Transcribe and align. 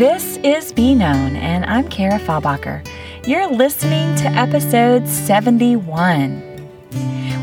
This 0.00 0.38
is 0.38 0.72
Be 0.72 0.94
Known, 0.94 1.36
and 1.36 1.64
I'm 1.66 1.88
Kerrah 1.88 2.18
Fabacher. 2.18 2.84
You're 3.26 3.46
listening 3.46 4.16
to 4.16 4.24
episode 4.28 5.06
71. 5.06 6.42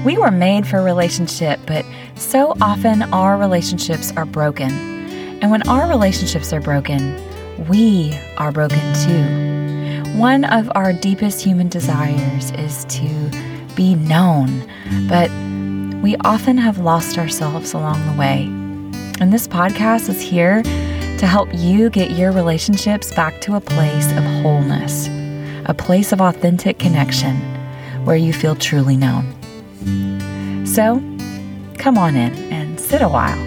We 0.04 0.18
were 0.18 0.32
made 0.32 0.68
for 0.68 0.84
relationship, 0.84 1.60
but 1.66 1.86
so 2.16 2.58
often 2.60 3.04
our 3.14 3.38
relationships 3.38 4.12
are 4.18 4.26
broken. 4.26 4.72
And 5.42 5.50
when 5.52 5.66
our 5.70 5.88
relationships 5.88 6.52
are 6.52 6.60
broken, 6.60 7.16
we 7.68 8.18
are 8.38 8.52
broken 8.52 8.82
too. 9.06 10.18
One 10.20 10.44
of 10.44 10.72
our 10.76 10.94
deepest 10.94 11.44
human 11.44 11.70
desires 11.70 12.52
is 12.52 12.86
to 12.86 13.32
be 13.76 13.96
known, 13.96 14.68
but 15.08 15.30
we 16.02 16.18
often 16.26 16.58
have 16.58 16.80
lost 16.80 17.18
ourselves 17.18 17.74
along 17.74 18.04
the 18.12 18.20
way. 18.20 18.57
And 19.20 19.34
this 19.34 19.48
podcast 19.48 20.10
is 20.10 20.22
here 20.22 20.62
to 20.62 21.26
help 21.26 21.50
you 21.52 21.90
get 21.90 22.12
your 22.12 22.32
relationships 22.32 23.12
back 23.14 23.42
to 23.42 23.56
a 23.56 23.62
place 23.62 24.12
of 24.12 24.24
wholeness, 24.24 25.08
a 25.66 25.74
place 25.74 26.12
of 26.12 26.22
authentic 26.22 26.78
connection 26.78 27.36
where 28.06 28.16
you 28.16 28.32
feel 28.32 28.56
truly 28.56 28.96
known. 28.96 29.26
So, 30.68 31.00
come 31.80 31.98
on 31.98 32.16
in 32.16 32.34
and 32.54 32.80
sit 32.80 33.02
a 33.02 33.10
while. 33.10 33.44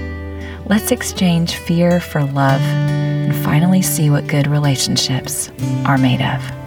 Let's 0.66 0.90
exchange 0.90 1.54
fear 1.54 2.00
for 2.00 2.24
love 2.24 2.60
and 2.60 3.34
finally 3.44 3.82
see 3.82 4.10
what 4.10 4.26
good 4.26 4.48
relationships 4.48 5.50
are 5.84 5.98
made 5.98 6.20
of. 6.20 6.59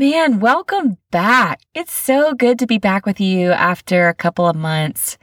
Man, 0.00 0.40
welcome 0.40 0.96
back. 1.10 1.60
It's 1.74 1.92
so 1.92 2.32
good 2.32 2.58
to 2.60 2.66
be 2.66 2.78
back 2.78 3.04
with 3.04 3.20
you 3.20 3.50
after 3.50 4.08
a 4.08 4.14
couple 4.14 4.46
of 4.46 4.56
months 4.56 5.18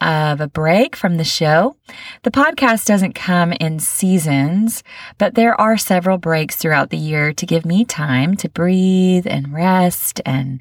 of 0.00 0.40
a 0.40 0.46
break 0.46 0.94
from 0.94 1.16
the 1.16 1.24
show. 1.24 1.74
The 2.22 2.30
podcast 2.30 2.86
doesn't 2.86 3.16
come 3.16 3.52
in 3.54 3.80
seasons, 3.80 4.84
but 5.18 5.34
there 5.34 5.60
are 5.60 5.76
several 5.76 6.16
breaks 6.16 6.54
throughout 6.54 6.90
the 6.90 6.96
year 6.96 7.32
to 7.32 7.44
give 7.44 7.64
me 7.66 7.84
time 7.84 8.36
to 8.36 8.48
breathe 8.48 9.26
and 9.26 9.52
rest 9.52 10.20
and 10.24 10.60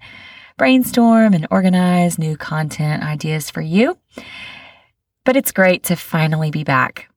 brainstorm 0.58 1.36
and 1.36 1.45
organize 1.52 2.17
new 2.17 2.38
content 2.38 3.03
ideas 3.03 3.52
for 3.52 3.61
you. 3.61 3.99
But 5.25 5.38
it's 5.38 5.52
great 5.52 5.83
to 5.83 5.95
finally 5.95 6.49
be 6.49 6.63
back. 6.63 7.08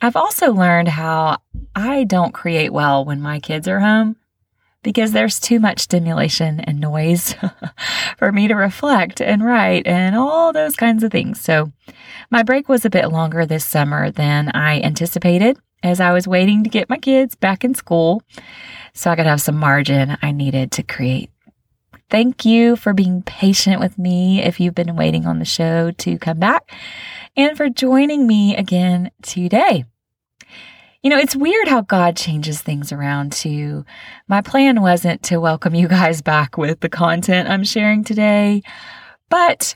I've 0.00 0.16
also 0.16 0.50
learned 0.50 0.88
how 0.88 1.42
I 1.76 2.04
don't 2.04 2.32
create 2.32 2.72
well 2.72 3.04
when 3.04 3.20
my 3.20 3.38
kids 3.38 3.68
are 3.68 3.80
home 3.80 4.16
because 4.84 5.10
there's 5.10 5.40
too 5.40 5.58
much 5.58 5.80
stimulation 5.80 6.60
and 6.60 6.78
noise 6.78 7.34
for 8.18 8.30
me 8.30 8.46
to 8.46 8.54
reflect 8.54 9.20
and 9.20 9.44
write 9.44 9.88
and 9.88 10.14
all 10.14 10.52
those 10.52 10.76
kinds 10.76 11.02
of 11.02 11.10
things. 11.10 11.40
So, 11.40 11.72
my 12.30 12.44
break 12.44 12.68
was 12.68 12.84
a 12.84 12.90
bit 12.90 13.08
longer 13.08 13.44
this 13.44 13.64
summer 13.64 14.10
than 14.10 14.50
I 14.54 14.80
anticipated 14.80 15.58
as 15.82 16.00
I 16.00 16.12
was 16.12 16.28
waiting 16.28 16.62
to 16.62 16.70
get 16.70 16.88
my 16.88 16.98
kids 16.98 17.34
back 17.34 17.64
in 17.64 17.74
school 17.74 18.22
so 18.92 19.10
I 19.10 19.16
could 19.16 19.26
have 19.26 19.40
some 19.40 19.56
margin 19.56 20.16
I 20.22 20.30
needed 20.30 20.70
to 20.72 20.82
create. 20.82 21.30
Thank 22.10 22.44
you 22.44 22.76
for 22.76 22.92
being 22.92 23.22
patient 23.22 23.80
with 23.80 23.98
me 23.98 24.42
if 24.42 24.60
you've 24.60 24.74
been 24.74 24.94
waiting 24.94 25.26
on 25.26 25.38
the 25.38 25.44
show 25.44 25.90
to 25.90 26.18
come 26.18 26.38
back 26.38 26.70
and 27.36 27.56
for 27.56 27.68
joining 27.68 28.26
me 28.26 28.56
again 28.56 29.10
today. 29.22 29.84
You 31.04 31.10
know, 31.10 31.18
it's 31.18 31.36
weird 31.36 31.68
how 31.68 31.82
God 31.82 32.16
changes 32.16 32.62
things 32.62 32.90
around 32.90 33.32
too. 33.32 33.84
My 34.26 34.40
plan 34.40 34.80
wasn't 34.80 35.22
to 35.24 35.36
welcome 35.36 35.74
you 35.74 35.86
guys 35.86 36.22
back 36.22 36.56
with 36.56 36.80
the 36.80 36.88
content 36.88 37.46
I'm 37.46 37.62
sharing 37.62 38.04
today, 38.04 38.62
but 39.28 39.74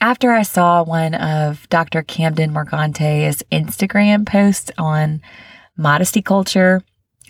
after 0.00 0.32
I 0.32 0.42
saw 0.42 0.82
one 0.82 1.14
of 1.14 1.68
Dr. 1.68 2.02
Camden 2.02 2.52
Morgante's 2.52 3.44
Instagram 3.52 4.26
posts 4.26 4.72
on 4.76 5.22
modesty 5.76 6.20
culture 6.20 6.82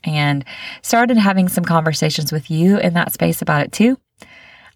and 0.02 0.42
started 0.80 1.18
having 1.18 1.50
some 1.50 1.64
conversations 1.66 2.32
with 2.32 2.50
you 2.50 2.78
in 2.78 2.94
that 2.94 3.12
space 3.12 3.42
about 3.42 3.60
it 3.60 3.72
too, 3.72 3.98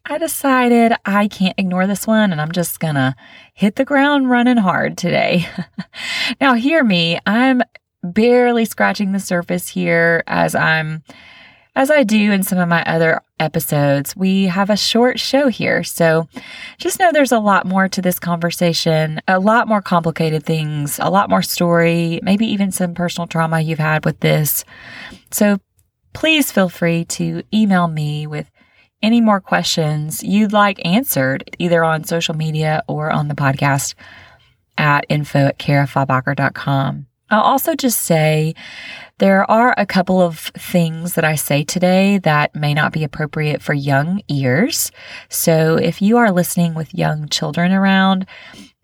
I 0.05 0.19
decided 0.19 0.93
I 1.07 1.29
can't 1.29 1.59
ignore 1.59 1.87
this 1.87 2.07
one 2.07 2.31
and 2.33 2.43
I'm 2.43 2.53
just 2.53 2.79
gonna 2.79 3.17
hit 3.55 3.77
the 3.77 3.87
ground 3.87 4.29
running 4.29 4.59
hard 4.59 4.99
today. 4.99 5.49
now, 6.43 6.53
hear 6.53 6.85
me, 6.85 7.19
I'm 7.25 7.63
barely 8.03 8.65
scratching 8.65 9.13
the 9.13 9.21
surface 9.21 9.69
here 9.69 10.23
as 10.27 10.55
I'm 10.55 11.03
as 11.79 11.93
I 11.93 12.03
do 12.03 12.33
in 12.33 12.43
some 12.43 12.59
of 12.59 12.69
my 12.69 12.83
other 12.85 13.21
episodes, 13.39 14.17
we 14.17 14.47
have 14.47 14.69
a 14.69 14.77
short 14.77 15.21
show 15.21 15.47
here. 15.47 15.85
So 15.85 16.27
just 16.79 16.99
know 16.99 17.13
there's 17.13 17.31
a 17.31 17.39
lot 17.39 17.67
more 17.67 17.89
to 17.89 18.03
this 18.03 18.19
conversation, 18.19 19.21
a 19.29 19.39
lot 19.39 19.69
more 19.69 19.81
complicated 19.81 20.45
things, 20.45 20.99
a 20.99 21.09
lot 21.09 21.31
more 21.31 21.43
story, 21.43 22.19
maybe 22.25 22.47
even 22.47 22.73
some 22.73 22.95
personal 22.95 23.29
trauma 23.29 23.61
you've 23.61 23.79
had 23.79 24.05
with 24.05 24.19
this. 24.19 24.65
So 25.31 25.59
please 26.15 26.51
feel 26.51 26.69
free 26.69 27.05
to 27.05 27.45
email 27.55 27.87
me 27.87 28.27
with 28.27 28.51
any 29.01 29.21
more 29.21 29.41
questions 29.41 30.23
you'd 30.25 30.53
like 30.53 30.85
answered, 30.85 31.49
either 31.61 31.85
on 31.85 32.03
social 32.03 32.35
media 32.35 32.83
or 32.89 33.13
on 33.13 33.29
the 33.29 33.35
podcast 33.37 33.95
at 34.77 35.07
info 35.09 35.47
at 35.47 35.59
kerrahfabacher.com. 35.61 37.08
I'll 37.31 37.43
also 37.43 37.75
just 37.75 38.01
say 38.01 38.55
there 39.19 39.49
are 39.51 39.75
a 39.77 39.85
couple 39.85 40.21
of 40.21 40.39
things 40.57 41.15
that 41.15 41.25
I 41.25 41.35
say 41.35 41.63
today 41.65 42.19
that 42.19 42.55
may 42.55 42.73
not 42.73 42.93
be 42.93 43.05
appropriate 43.05 43.61
for 43.61 43.75
young 43.75 44.23
ears. 44.29 44.91
So 45.29 45.77
if 45.77 46.01
you 46.01 46.17
are 46.17 46.33
listening 46.33 46.75
with 46.75 46.95
young 46.95 47.29
children 47.29 47.73
around, 47.73 48.27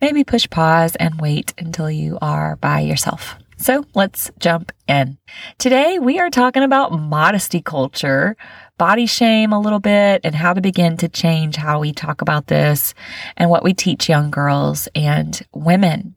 maybe 0.00 0.24
push 0.24 0.48
pause 0.50 0.94
and 0.96 1.20
wait 1.20 1.54
until 1.56 1.90
you 1.90 2.18
are 2.20 2.56
by 2.56 2.80
yourself. 2.80 3.36
So 3.56 3.86
let's 3.94 4.30
jump 4.38 4.72
in. 4.88 5.16
Today 5.58 5.98
we 5.98 6.18
are 6.18 6.28
talking 6.28 6.64
about 6.64 6.92
modesty 6.92 7.62
culture, 7.62 8.36
body 8.76 9.06
shame 9.06 9.52
a 9.52 9.60
little 9.60 9.78
bit, 9.78 10.20
and 10.24 10.34
how 10.34 10.52
to 10.52 10.60
begin 10.60 10.96
to 10.98 11.08
change 11.08 11.56
how 11.56 11.78
we 11.78 11.92
talk 11.92 12.20
about 12.20 12.48
this 12.48 12.92
and 13.36 13.48
what 13.48 13.64
we 13.64 13.72
teach 13.72 14.08
young 14.08 14.30
girls 14.30 14.88
and 14.94 15.40
women. 15.54 16.16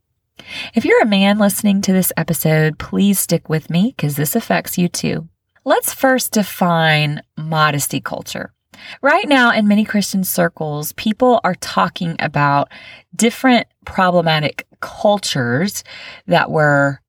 If 0.74 0.86
you're 0.86 1.02
a 1.02 1.08
man 1.08 1.38
listening 1.38 1.82
to 1.82 1.94
this 1.94 2.12
episode, 2.18 2.78
please 2.78 3.20
stick 3.20 3.50
with 3.50 3.70
me 3.70 3.94
because 3.96 4.16
this 4.16 4.36
affects 4.36 4.78
you 4.78 4.88
too. 4.88 5.28
Let's 5.66 5.94
first 5.94 6.34
define 6.34 7.22
modesty 7.38 8.00
culture. 8.00 8.54
Right 9.02 9.28
now, 9.28 9.52
in 9.52 9.68
many 9.68 9.84
Christian 9.84 10.24
circles, 10.24 10.94
people 10.94 11.42
are 11.44 11.56
talking 11.56 12.16
about 12.20 12.72
different 13.16 13.68
problematic 13.86 14.68
cultures 14.80 15.84
that 16.28 16.52
were 16.52 17.02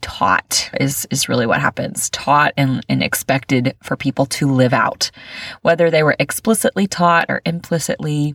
taught 0.00 0.70
is, 0.80 1.06
is 1.10 1.28
really 1.28 1.46
what 1.46 1.60
happens. 1.60 2.10
Taught 2.10 2.54
and, 2.56 2.84
and 2.88 3.02
expected 3.02 3.76
for 3.82 3.96
people 3.96 4.26
to 4.26 4.50
live 4.50 4.72
out. 4.72 5.10
Whether 5.62 5.90
they 5.90 6.02
were 6.02 6.16
explicitly 6.18 6.86
taught 6.86 7.26
or 7.28 7.42
implicitly 7.44 8.34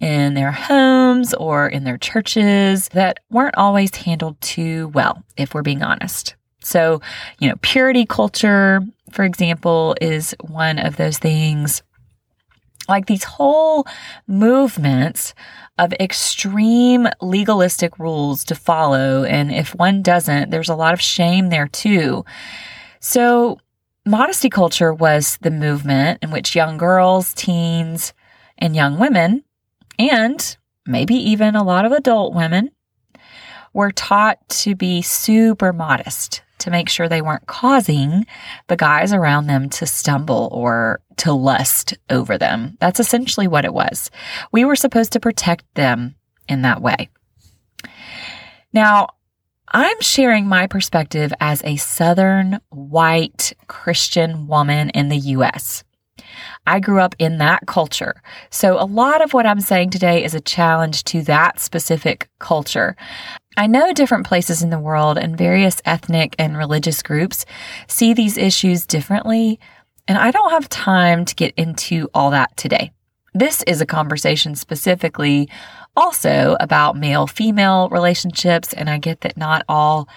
in 0.00 0.34
their 0.34 0.52
homes 0.52 1.34
or 1.34 1.68
in 1.68 1.84
their 1.84 1.98
churches 1.98 2.88
that 2.90 3.20
weren't 3.30 3.56
always 3.56 3.94
handled 3.94 4.40
too 4.40 4.88
well 4.88 5.22
if 5.36 5.54
we're 5.54 5.62
being 5.62 5.82
honest. 5.82 6.34
So 6.62 7.00
you 7.38 7.48
know 7.48 7.56
purity 7.62 8.04
culture 8.04 8.82
for 9.10 9.24
example 9.24 9.96
is 10.00 10.34
one 10.40 10.78
of 10.78 10.96
those 10.96 11.18
things 11.18 11.82
like 12.90 13.06
these 13.06 13.24
whole 13.24 13.86
movements 14.26 15.34
of 15.78 15.94
extreme 15.94 17.08
legalistic 17.22 17.98
rules 17.98 18.44
to 18.44 18.54
follow. 18.54 19.24
And 19.24 19.50
if 19.50 19.74
one 19.74 20.02
doesn't, 20.02 20.50
there's 20.50 20.68
a 20.68 20.74
lot 20.74 20.92
of 20.92 21.00
shame 21.00 21.48
there 21.48 21.68
too. 21.68 22.24
So, 23.00 23.58
modesty 24.04 24.50
culture 24.50 24.92
was 24.92 25.38
the 25.40 25.50
movement 25.50 26.18
in 26.22 26.30
which 26.30 26.54
young 26.54 26.76
girls, 26.76 27.32
teens, 27.32 28.12
and 28.58 28.76
young 28.76 28.98
women, 28.98 29.42
and 29.98 30.56
maybe 30.86 31.14
even 31.14 31.56
a 31.56 31.64
lot 31.64 31.86
of 31.86 31.92
adult 31.92 32.34
women, 32.34 32.70
were 33.72 33.92
taught 33.92 34.36
to 34.48 34.74
be 34.74 35.00
super 35.00 35.72
modest 35.72 36.42
to 36.60 36.70
make 36.70 36.88
sure 36.88 37.08
they 37.08 37.22
weren't 37.22 37.46
causing 37.46 38.26
the 38.68 38.76
guys 38.76 39.12
around 39.12 39.46
them 39.46 39.68
to 39.70 39.86
stumble 39.86 40.48
or 40.52 41.00
to 41.18 41.32
lust 41.32 41.94
over 42.08 42.38
them. 42.38 42.76
That's 42.80 43.00
essentially 43.00 43.48
what 43.48 43.64
it 43.64 43.74
was. 43.74 44.10
We 44.52 44.64
were 44.64 44.76
supposed 44.76 45.12
to 45.12 45.20
protect 45.20 45.64
them 45.74 46.14
in 46.48 46.62
that 46.62 46.80
way. 46.80 47.08
Now, 48.72 49.08
I'm 49.68 50.00
sharing 50.00 50.46
my 50.46 50.66
perspective 50.66 51.32
as 51.40 51.62
a 51.64 51.76
Southern 51.76 52.60
white 52.70 53.52
Christian 53.68 54.48
woman 54.48 54.90
in 54.90 55.08
the 55.08 55.18
US. 55.18 55.84
I 56.66 56.80
grew 56.80 57.00
up 57.00 57.14
in 57.18 57.38
that 57.38 57.66
culture. 57.66 58.20
So 58.50 58.80
a 58.80 58.84
lot 58.84 59.22
of 59.22 59.32
what 59.32 59.46
I'm 59.46 59.60
saying 59.60 59.90
today 59.90 60.24
is 60.24 60.34
a 60.34 60.40
challenge 60.40 61.04
to 61.04 61.22
that 61.22 61.60
specific 61.60 62.28
culture. 62.38 62.96
I 63.56 63.66
know 63.66 63.92
different 63.92 64.26
places 64.26 64.62
in 64.62 64.70
the 64.70 64.78
world 64.78 65.18
and 65.18 65.36
various 65.36 65.82
ethnic 65.84 66.34
and 66.38 66.56
religious 66.56 67.02
groups 67.02 67.44
see 67.88 68.14
these 68.14 68.38
issues 68.38 68.86
differently, 68.86 69.58
and 70.06 70.16
I 70.16 70.30
don't 70.30 70.50
have 70.50 70.68
time 70.68 71.24
to 71.24 71.34
get 71.34 71.54
into 71.56 72.08
all 72.14 72.30
that 72.30 72.56
today. 72.56 72.92
This 73.34 73.62
is 73.64 73.80
a 73.80 73.86
conversation 73.86 74.56
specifically 74.56 75.48
also 75.96 76.56
about 76.60 76.96
male 76.96 77.26
female 77.26 77.88
relationships. 77.90 78.72
And 78.72 78.90
I 78.90 78.98
get 78.98 79.20
that 79.20 79.36
not 79.36 79.64
all 79.68 80.08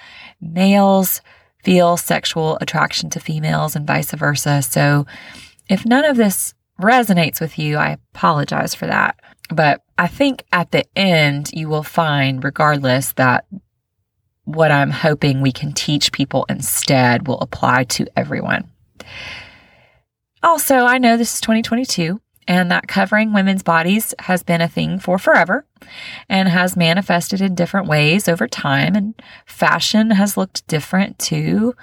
males 0.41 1.21
feel 1.63 1.95
sexual 1.97 2.57
attraction 2.59 3.09
to 3.11 3.19
females 3.19 3.75
and 3.75 3.85
vice 3.87 4.11
versa. 4.11 4.61
So 4.61 5.05
if 5.69 5.85
none 5.85 6.05
of 6.05 6.17
this 6.17 6.53
resonates 6.81 7.39
with 7.39 7.59
you, 7.59 7.77
I 7.77 7.97
apologize 8.13 8.73
for 8.73 8.87
that. 8.87 9.19
But 9.49 9.82
I 9.97 10.07
think 10.07 10.43
at 10.51 10.71
the 10.71 10.85
end, 10.97 11.51
you 11.53 11.69
will 11.69 11.83
find, 11.83 12.43
regardless, 12.43 13.13
that 13.13 13.45
what 14.45 14.71
I'm 14.71 14.91
hoping 14.91 15.41
we 15.41 15.51
can 15.51 15.71
teach 15.71 16.11
people 16.11 16.45
instead 16.49 17.27
will 17.27 17.39
apply 17.39 17.85
to 17.85 18.07
everyone. 18.17 18.69
Also, 20.41 20.75
I 20.75 20.97
know 20.97 21.15
this 21.15 21.35
is 21.35 21.41
2022 21.41 22.19
and 22.47 22.69
that 22.71 22.87
covering 22.87 23.33
women's 23.33 23.63
bodies 23.63 24.13
has 24.19 24.43
been 24.43 24.61
a 24.61 24.67
thing 24.67 24.99
for 24.99 25.17
forever 25.17 25.65
and 26.27 26.49
has 26.49 26.75
manifested 26.75 27.41
in 27.41 27.55
different 27.55 27.87
ways 27.87 28.27
over 28.27 28.47
time. 28.47 28.95
And 28.95 29.21
fashion 29.45 30.11
has 30.11 30.35
looked 30.35 30.67
different 30.67 31.19
too, 31.19 31.73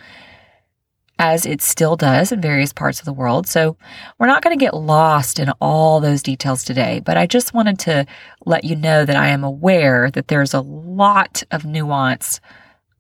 as 1.20 1.44
it 1.44 1.60
still 1.60 1.96
does 1.96 2.32
in 2.32 2.40
various 2.40 2.72
parts 2.72 2.98
of 2.98 3.04
the 3.04 3.12
world. 3.12 3.46
So 3.46 3.76
we're 4.18 4.26
not 4.26 4.42
going 4.42 4.58
to 4.58 4.64
get 4.64 4.72
lost 4.72 5.38
in 5.38 5.50
all 5.60 6.00
those 6.00 6.22
details 6.22 6.64
today, 6.64 7.02
but 7.04 7.18
I 7.18 7.26
just 7.26 7.52
wanted 7.52 7.78
to 7.80 8.06
let 8.46 8.64
you 8.64 8.74
know 8.74 9.04
that 9.04 9.16
I 9.16 9.28
am 9.28 9.44
aware 9.44 10.10
that 10.12 10.28
there's 10.28 10.54
a 10.54 10.62
lot 10.62 11.42
of 11.50 11.66
nuance 11.66 12.40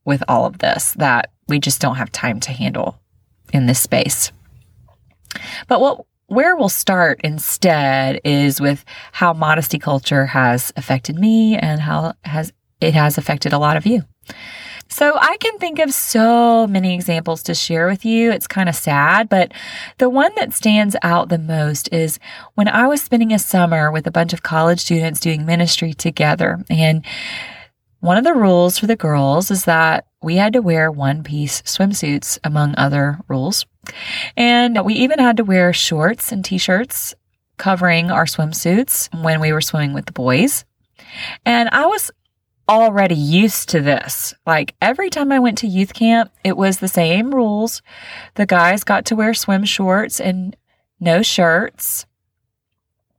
with 0.04 0.22
all 0.28 0.44
of 0.44 0.58
this 0.58 0.92
that 0.98 1.30
we 1.48 1.58
just 1.58 1.80
don't 1.80 1.96
have 1.96 2.12
time 2.12 2.40
to 2.40 2.52
handle 2.52 3.00
in 3.54 3.64
this 3.64 3.80
space. 3.80 4.32
But 5.66 5.80
what 5.80 6.04
where 6.26 6.54
we'll 6.54 6.68
start 6.68 7.22
instead 7.24 8.20
is 8.22 8.60
with 8.60 8.84
how 9.12 9.32
modesty 9.32 9.78
culture 9.78 10.26
has 10.26 10.72
affected 10.76 11.16
me 11.16 11.56
and 11.56 11.80
how 11.80 12.12
has 12.24 12.52
it 12.82 12.92
has 12.92 13.16
affected 13.16 13.54
a 13.54 13.58
lot 13.58 13.78
of 13.78 13.86
you. 13.86 14.04
So 14.90 15.16
I 15.18 15.36
can 15.38 15.56
think 15.58 15.78
of 15.78 15.94
so 15.94 16.66
many 16.66 16.94
examples 16.94 17.44
to 17.44 17.54
share 17.54 17.86
with 17.86 18.04
you. 18.04 18.32
It's 18.32 18.48
kind 18.48 18.68
of 18.68 18.74
sad, 18.74 19.28
but 19.28 19.52
the 19.98 20.10
one 20.10 20.32
that 20.34 20.52
stands 20.52 20.96
out 21.02 21.28
the 21.28 21.38
most 21.38 21.88
is 21.92 22.18
when 22.54 22.66
I 22.66 22.88
was 22.88 23.00
spending 23.00 23.32
a 23.32 23.38
summer 23.38 23.90
with 23.92 24.06
a 24.08 24.10
bunch 24.10 24.32
of 24.32 24.42
college 24.42 24.80
students 24.80 25.20
doing 25.20 25.46
ministry 25.46 25.94
together. 25.94 26.62
And 26.68 27.06
one 28.00 28.18
of 28.18 28.24
the 28.24 28.34
rules 28.34 28.78
for 28.78 28.88
the 28.88 28.96
girls 28.96 29.50
is 29.50 29.64
that 29.64 30.06
we 30.22 30.36
had 30.36 30.52
to 30.54 30.60
wear 30.60 30.90
one 30.90 31.22
piece 31.22 31.62
swimsuits, 31.62 32.38
among 32.42 32.74
other 32.76 33.20
rules. 33.28 33.66
And 34.36 34.84
we 34.84 34.94
even 34.94 35.20
had 35.20 35.36
to 35.36 35.44
wear 35.44 35.72
shorts 35.72 36.32
and 36.32 36.44
t 36.44 36.58
shirts 36.58 37.14
covering 37.58 38.10
our 38.10 38.24
swimsuits 38.24 39.08
when 39.22 39.40
we 39.40 39.52
were 39.52 39.60
swimming 39.60 39.92
with 39.92 40.06
the 40.06 40.12
boys. 40.12 40.64
And 41.46 41.68
I 41.68 41.86
was 41.86 42.10
already 42.70 43.16
used 43.16 43.68
to 43.70 43.80
this. 43.80 44.32
Like 44.46 44.74
every 44.80 45.10
time 45.10 45.32
I 45.32 45.40
went 45.40 45.58
to 45.58 45.66
youth 45.66 45.92
camp, 45.92 46.30
it 46.44 46.56
was 46.56 46.78
the 46.78 46.88
same 46.88 47.34
rules. 47.34 47.82
The 48.36 48.46
guys 48.46 48.84
got 48.84 49.04
to 49.06 49.16
wear 49.16 49.34
swim 49.34 49.64
shorts 49.64 50.20
and 50.20 50.56
no 51.00 51.22
shirts 51.22 52.06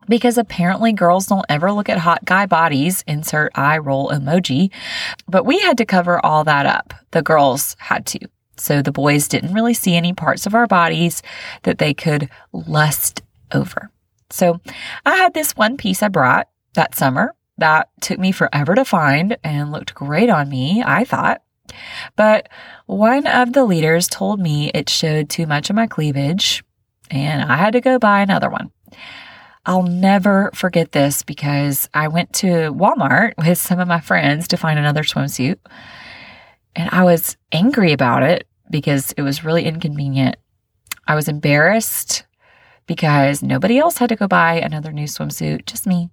because 0.07 0.37
apparently 0.37 0.93
girls 0.93 1.27
don't 1.27 1.45
ever 1.49 1.71
look 1.71 1.89
at 1.89 1.97
hot 1.97 2.23
guy 2.23 2.45
bodies, 2.45 3.03
insert 3.07 3.51
eye 3.53 3.77
roll 3.77 4.09
emoji. 4.09 4.71
But 5.27 5.45
we 5.45 5.59
had 5.59 5.77
to 5.79 5.85
cover 5.85 6.25
all 6.25 6.45
that 6.45 6.65
up. 6.65 6.93
The 7.11 7.21
girls 7.21 7.75
had 7.77 8.05
to. 8.07 8.19
So 8.55 8.81
the 8.81 8.91
boys 8.91 9.27
didn't 9.27 9.53
really 9.53 9.73
see 9.73 9.95
any 9.95 10.13
parts 10.13 10.45
of 10.45 10.55
our 10.55 10.67
bodies 10.67 11.21
that 11.63 11.77
they 11.77 11.93
could 11.93 12.29
lust 12.53 13.21
over. 13.51 13.89
So 14.29 14.61
I 15.05 15.17
had 15.17 15.33
this 15.33 15.57
one 15.57 15.75
piece 15.75 16.01
I 16.01 16.07
brought 16.07 16.47
that 16.73 16.95
summer 16.95 17.35
that 17.61 17.89
took 18.01 18.19
me 18.19 18.31
forever 18.31 18.75
to 18.75 18.85
find 18.85 19.37
and 19.43 19.71
looked 19.71 19.93
great 19.93 20.29
on 20.29 20.49
me, 20.49 20.83
I 20.85 21.05
thought. 21.05 21.41
But 22.15 22.49
one 22.85 23.25
of 23.27 23.53
the 23.53 23.63
leaders 23.63 24.07
told 24.07 24.39
me 24.39 24.69
it 24.73 24.89
showed 24.89 25.29
too 25.29 25.47
much 25.47 25.69
of 25.69 25.75
my 25.75 25.87
cleavage 25.87 26.63
and 27.09 27.41
I 27.43 27.57
had 27.57 27.73
to 27.73 27.81
go 27.81 27.99
buy 27.99 28.21
another 28.21 28.49
one. 28.49 28.71
I'll 29.65 29.83
never 29.83 30.49
forget 30.53 30.91
this 30.91 31.23
because 31.23 31.87
I 31.93 32.07
went 32.07 32.33
to 32.35 32.73
Walmart 32.73 33.33
with 33.37 33.57
some 33.57 33.79
of 33.79 33.87
my 33.87 33.99
friends 33.99 34.47
to 34.49 34.57
find 34.57 34.79
another 34.79 35.03
swimsuit. 35.03 35.57
And 36.75 36.89
I 36.91 37.03
was 37.03 37.37
angry 37.51 37.91
about 37.91 38.23
it 38.23 38.47
because 38.69 39.11
it 39.13 39.21
was 39.21 39.43
really 39.43 39.65
inconvenient. 39.65 40.37
I 41.07 41.15
was 41.15 41.27
embarrassed 41.27 42.25
because 42.87 43.43
nobody 43.43 43.77
else 43.77 43.97
had 43.97 44.09
to 44.09 44.15
go 44.15 44.27
buy 44.27 44.55
another 44.55 44.91
new 44.91 45.05
swimsuit, 45.05 45.65
just 45.65 45.85
me. 45.85 46.09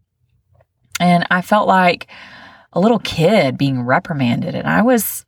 And 1.01 1.27
I 1.31 1.43
felt 1.43 1.69
like 1.69 2.09
a 2.73 2.81
little 2.81 2.99
kid 2.99 3.57
being 3.57 3.83
reprimanded, 3.83 4.55
and 4.55 4.67
I 4.67 4.83
was 4.83 5.25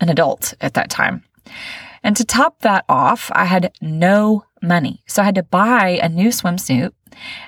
an 0.00 0.08
adult 0.08 0.54
at 0.60 0.74
that 0.74 0.90
time. 0.90 1.24
And 2.02 2.16
to 2.16 2.24
top 2.24 2.60
that 2.60 2.84
off, 2.88 3.30
I 3.34 3.44
had 3.44 3.72
no 3.80 4.44
money. 4.62 5.02
So 5.06 5.22
I 5.22 5.24
had 5.24 5.34
to 5.36 5.42
buy 5.42 5.98
a 6.02 6.08
new 6.08 6.28
swimsuit, 6.28 6.92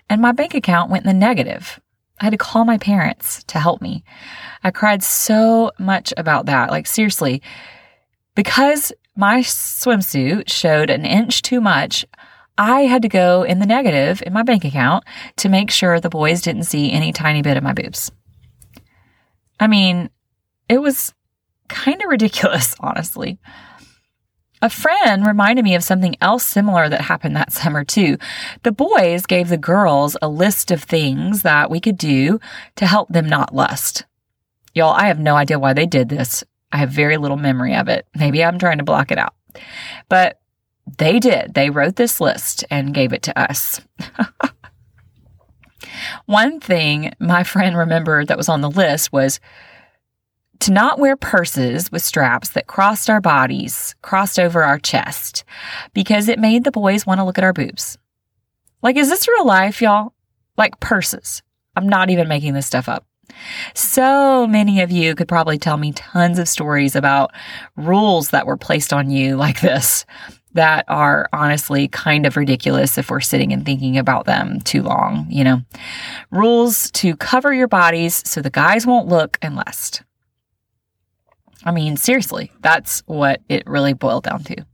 and 0.08 0.22
my 0.22 0.32
bank 0.32 0.54
account 0.54 0.90
went 0.90 1.04
in 1.04 1.08
the 1.08 1.26
negative. 1.26 1.80
I 2.20 2.24
had 2.24 2.30
to 2.30 2.38
call 2.38 2.64
my 2.64 2.78
parents 2.78 3.44
to 3.44 3.60
help 3.60 3.80
me. 3.80 4.02
I 4.64 4.70
cried 4.70 5.02
so 5.02 5.70
much 5.78 6.12
about 6.16 6.46
that. 6.46 6.70
Like, 6.70 6.86
seriously, 6.86 7.42
because 8.34 8.92
my 9.14 9.40
swimsuit 9.40 10.48
showed 10.48 10.90
an 10.90 11.04
inch 11.04 11.42
too 11.42 11.60
much, 11.60 12.04
I 12.58 12.82
had 12.82 13.02
to 13.02 13.08
go 13.08 13.44
in 13.44 13.60
the 13.60 13.66
negative 13.66 14.20
in 14.26 14.32
my 14.32 14.42
bank 14.42 14.64
account 14.64 15.04
to 15.36 15.48
make 15.48 15.70
sure 15.70 16.00
the 16.00 16.10
boys 16.10 16.42
didn't 16.42 16.64
see 16.64 16.90
any 16.90 17.12
tiny 17.12 17.40
bit 17.40 17.56
of 17.56 17.62
my 17.62 17.72
boobs. 17.72 18.10
I 19.60 19.68
mean, 19.68 20.10
it 20.68 20.82
was 20.82 21.14
kind 21.68 22.02
of 22.02 22.08
ridiculous, 22.10 22.74
honestly. 22.80 23.38
A 24.60 24.68
friend 24.68 25.24
reminded 25.24 25.64
me 25.64 25.76
of 25.76 25.84
something 25.84 26.16
else 26.20 26.44
similar 26.44 26.88
that 26.88 27.02
happened 27.02 27.36
that 27.36 27.52
summer, 27.52 27.84
too. 27.84 28.18
The 28.64 28.72
boys 28.72 29.24
gave 29.24 29.48
the 29.48 29.56
girls 29.56 30.16
a 30.20 30.28
list 30.28 30.72
of 30.72 30.82
things 30.82 31.42
that 31.42 31.70
we 31.70 31.78
could 31.78 31.96
do 31.96 32.40
to 32.74 32.86
help 32.86 33.08
them 33.08 33.28
not 33.28 33.54
lust. 33.54 34.04
Y'all, 34.74 34.92
I 34.92 35.06
have 35.06 35.20
no 35.20 35.36
idea 35.36 35.60
why 35.60 35.74
they 35.74 35.86
did 35.86 36.08
this. 36.08 36.42
I 36.72 36.78
have 36.78 36.90
very 36.90 37.16
little 37.18 37.36
memory 37.36 37.74
of 37.76 37.88
it. 37.88 38.06
Maybe 38.16 38.44
I'm 38.44 38.58
trying 38.58 38.78
to 38.78 38.84
block 38.84 39.12
it 39.12 39.18
out. 39.18 39.34
But 40.08 40.40
they 40.96 41.18
did. 41.18 41.54
They 41.54 41.70
wrote 41.70 41.96
this 41.96 42.20
list 42.20 42.64
and 42.70 42.94
gave 42.94 43.12
it 43.12 43.22
to 43.24 43.38
us. 43.38 43.80
One 46.26 46.60
thing 46.60 47.12
my 47.18 47.44
friend 47.44 47.76
remembered 47.76 48.28
that 48.28 48.36
was 48.36 48.48
on 48.48 48.60
the 48.60 48.70
list 48.70 49.12
was 49.12 49.40
to 50.60 50.72
not 50.72 50.98
wear 50.98 51.16
purses 51.16 51.92
with 51.92 52.02
straps 52.02 52.50
that 52.50 52.66
crossed 52.66 53.08
our 53.08 53.20
bodies, 53.20 53.94
crossed 54.02 54.38
over 54.38 54.64
our 54.64 54.78
chest, 54.78 55.44
because 55.94 56.28
it 56.28 56.38
made 56.38 56.64
the 56.64 56.70
boys 56.70 57.06
want 57.06 57.18
to 57.18 57.24
look 57.24 57.38
at 57.38 57.44
our 57.44 57.52
boobs. 57.52 57.96
Like, 58.82 58.96
is 58.96 59.08
this 59.08 59.28
real 59.28 59.46
life, 59.46 59.80
y'all? 59.80 60.14
Like 60.56 60.80
purses. 60.80 61.42
I'm 61.76 61.88
not 61.88 62.10
even 62.10 62.28
making 62.28 62.54
this 62.54 62.66
stuff 62.66 62.88
up. 62.88 63.04
So 63.74 64.46
many 64.46 64.80
of 64.80 64.90
you 64.90 65.14
could 65.14 65.28
probably 65.28 65.58
tell 65.58 65.76
me 65.76 65.92
tons 65.92 66.38
of 66.38 66.48
stories 66.48 66.96
about 66.96 67.32
rules 67.76 68.30
that 68.30 68.46
were 68.46 68.56
placed 68.56 68.92
on 68.92 69.10
you 69.10 69.36
like 69.36 69.60
this 69.60 70.06
that 70.58 70.84
are 70.88 71.28
honestly 71.32 71.86
kind 71.86 72.26
of 72.26 72.36
ridiculous 72.36 72.98
if 72.98 73.10
we're 73.10 73.20
sitting 73.20 73.52
and 73.52 73.64
thinking 73.64 73.96
about 73.96 74.24
them 74.24 74.60
too 74.62 74.82
long, 74.82 75.24
you 75.30 75.44
know. 75.44 75.62
Rules 76.32 76.90
to 76.90 77.14
cover 77.14 77.54
your 77.54 77.68
bodies 77.68 78.28
so 78.28 78.42
the 78.42 78.50
guys 78.50 78.84
won't 78.84 79.06
look 79.06 79.38
and 79.40 79.54
lust. 79.54 80.02
I 81.64 81.70
mean, 81.70 81.96
seriously, 81.96 82.50
that's 82.58 83.04
what 83.06 83.40
it 83.48 83.68
really 83.68 83.92
boiled 83.92 84.24
down 84.24 84.42
to. 84.44 84.66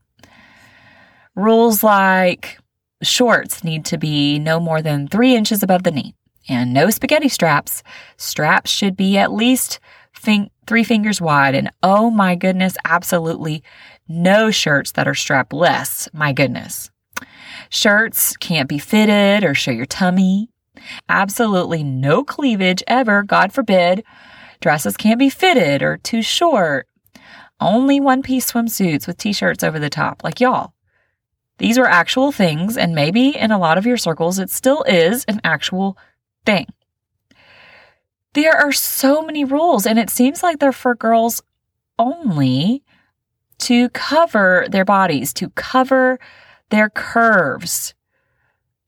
Rules 1.35 1.83
like 1.83 2.59
shorts 3.03 3.63
need 3.63 3.85
to 3.85 3.99
be 3.99 4.39
no 4.39 4.59
more 4.59 4.81
than 4.81 5.07
three 5.07 5.35
inches 5.35 5.63
above 5.63 5.83
the 5.83 5.91
knee 5.91 6.15
and 6.49 6.73
no 6.73 6.89
spaghetti 6.89 7.29
straps. 7.29 7.83
Straps 8.17 8.71
should 8.71 8.97
be 8.97 9.19
at 9.19 9.33
least 9.33 9.81
fin- 10.15 10.51
three 10.67 10.85
fingers 10.85 11.21
wide. 11.21 11.55
And 11.55 11.71
oh 11.83 12.11
my 12.11 12.37
goodness, 12.37 12.75
absolutely 12.87 13.63
no 14.09 14.51
shirts 14.51 14.93
that 14.93 15.09
are 15.09 15.15
strapless. 15.15 16.09
My 16.13 16.33
goodness. 16.33 16.91
Shirts 17.71 18.37
can't 18.37 18.69
be 18.69 18.79
fitted 18.79 19.45
or 19.45 19.55
show 19.55 19.71
your 19.71 19.87
tummy. 19.87 20.51
Absolutely 21.09 21.83
no 21.83 22.25
cleavage 22.25 22.83
ever, 22.87 23.23
God 23.23 23.53
forbid. 23.53 24.05
Dresses 24.61 24.97
can't 24.97 25.19
be 25.19 25.31
fitted 25.31 25.83
or 25.83 25.97
too 25.99 26.23
short. 26.23 26.87
Only 27.61 28.01
one 28.01 28.23
piece 28.23 28.51
swimsuits 28.51 29.07
with 29.07 29.19
t 29.19 29.33
shirts 29.33 29.65
over 29.65 29.79
the 29.79 29.91
top, 29.91 30.25
like 30.25 30.41
y'all. 30.41 30.75
These 31.59 31.79
were 31.79 31.89
actual 31.89 32.33
things, 32.33 32.77
and 32.77 32.95
maybe 32.95 33.37
in 33.37 33.53
a 33.53 33.59
lot 33.59 33.79
of 33.79 33.87
your 33.87 33.97
circles, 33.97 34.39
it 34.39 34.51
still 34.51 34.83
is 34.85 35.25
an 35.27 35.41
actual 35.45 35.97
thing. 36.45 36.67
There 38.33 38.57
are 38.57 38.73
so 38.73 39.23
many 39.23 39.45
rules, 39.45 39.87
and 39.87 39.99
it 39.99 40.11
seems 40.11 40.43
like 40.43 40.59
they're 40.59 40.73
for 40.73 40.95
girls 40.95 41.43
only 41.99 42.83
to 43.59 43.89
cover 43.91 44.67
their 44.69 44.85
bodies, 44.85 45.33
to 45.35 45.51
cover 45.51 46.19
their 46.71 46.91
curves. 46.91 47.95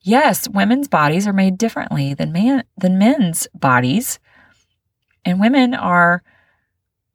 Yes, 0.01 0.49
women's 0.49 0.89
bodies 0.89 1.27
are 1.27 1.33
made 1.33 1.59
differently 1.59 2.15
than 2.15 2.33
man 2.33 2.65
than 2.77 2.99
men's 2.99 3.49
bodies. 3.55 4.19
And 5.25 5.41
women 5.41 5.75
are 5.75 6.23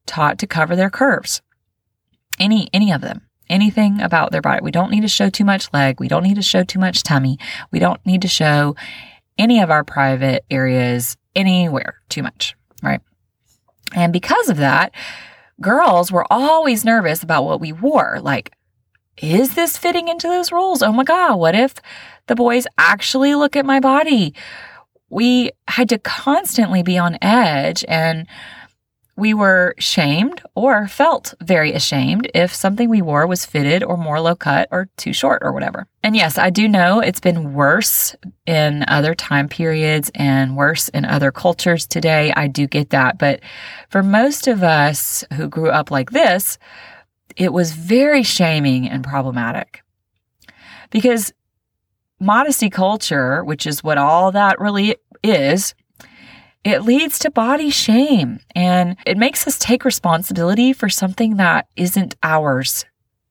taught 0.05 0.39
to 0.39 0.48
cover 0.48 0.75
their 0.75 0.89
curves. 0.89 1.41
Any 2.39 2.70
any 2.74 2.91
of 2.91 3.01
them. 3.01 3.27
Anything 3.50 4.01
about 4.01 4.31
their 4.31 4.41
body. 4.41 4.62
We 4.62 4.72
don't 4.72 4.91
need 4.91 5.01
to 5.01 5.10
show 5.10 5.29
too 5.29 5.43
much 5.43 5.72
leg. 5.74 6.00
We 6.00 6.08
don't 6.08 6.24
need 6.24 6.36
to 6.36 6.41
show 6.41 6.63
too 6.63 6.79
much 6.79 7.03
tummy. 7.03 7.38
We 7.72 7.79
don't 7.79 8.05
need 8.05 8.22
to 8.22 8.27
show 8.27 8.75
any 9.38 9.60
of 9.60 9.70
our 9.70 9.84
private 9.84 10.46
areas 10.50 11.17
anywhere 11.36 12.01
too 12.10 12.24
much, 12.24 12.55
right? 12.81 13.01
And 13.93 14.13
because 14.13 14.50
of 14.50 14.58
that, 14.58 14.93
girls 15.62 16.12
were 16.12 16.25
always 16.32 16.84
nervous 16.84 17.24
about 17.24 17.46
what 17.46 17.62
we 17.62 17.72
wore. 17.72 18.20
Like, 18.22 18.51
is 19.18 19.56
this 19.56 19.77
fitting 19.77 20.08
into 20.08 20.27
those 20.27 20.51
rules? 20.51 20.82
Oh 20.82 20.91
my 20.91 21.03
God, 21.03 21.36
what 21.36 21.56
if 21.56 21.75
the 22.27 22.36
boys 22.36 22.65
actually 22.77 23.36
look 23.36 23.56
at 23.56 23.65
my 23.65 23.80
body? 23.80 24.34
We 25.10 25.51
had 25.68 25.89
to 25.89 26.00
constantly 26.00 26.84
be 26.84 26.98
on 26.98 27.18
edge 27.22 27.86
and 27.88 28.25
we 29.15 29.34
were 29.34 29.75
shamed 29.77 30.41
or 30.56 30.88
felt 30.88 31.34
very 31.41 31.74
ashamed 31.74 32.30
if 32.34 32.53
something 32.53 32.89
we 32.89 33.01
wore 33.01 33.27
was 33.27 33.46
fitted 33.46 33.84
or 33.84 33.98
more 33.98 34.20
low 34.20 34.36
cut 34.36 34.68
or 34.72 34.89
too 34.98 35.13
short 35.13 35.41
or 35.44 35.51
whatever. 35.51 35.88
And 36.01 36.15
yes, 36.15 36.38
I 36.38 36.50
do 36.50 36.68
know 36.68 37.00
it's 37.00 37.20
been 37.20 37.53
worse 37.53 38.15
in 38.46 38.84
other 38.88 39.13
time 39.13 39.48
periods 39.48 40.10
and 40.15 40.56
worse 40.56 40.89
in 40.89 41.06
other 41.06 41.32
cultures 41.32 41.86
today. 41.86 42.34
I 42.36 42.48
do 42.48 42.68
get 42.68 42.89
that. 42.91 43.18
But 43.18 43.41
for 43.89 44.01
most 44.01 44.48
of 44.48 44.63
us 44.63 45.24
who 45.34 45.48
grew 45.48 45.70
up 45.70 45.91
like 45.91 46.12
this, 46.12 46.58
it 47.36 47.53
was 47.53 47.74
very 47.74 48.24
shaming 48.24 48.89
and 48.89 49.03
problematic. 49.03 49.84
Because 50.89 51.34
modesty 52.20 52.70
culture, 52.70 53.44
which 53.44 53.68
is 53.68 53.84
what 53.84 53.98
all 53.98 54.32
that 54.32 54.60
really 54.60 54.96
is, 55.24 55.75
it 56.63 56.84
leads 56.84 57.18
to 57.20 57.32
body 57.32 57.70
shame 57.70 58.39
and 58.56 58.96
it 59.06 59.18
makes 59.18 59.48
us 59.48 59.58
take 59.58 59.84
responsibility 59.84 60.74
for 60.74 60.89
something 60.89 61.38
that 61.38 61.68
isn't 61.75 62.15
ours, 62.22 62.86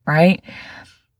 right? 0.05 0.43